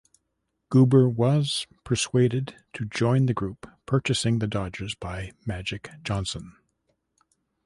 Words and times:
Guber 0.71 1.07
was 1.07 1.67
persuaded 1.83 2.55
to 2.73 2.85
join 2.85 3.27
the 3.27 3.35
group 3.35 3.69
purchasing 3.85 4.39
the 4.39 4.47
Dodgers 4.47 4.95
by 4.95 5.31
Magic 5.45 5.91
Johnson. 6.01 6.55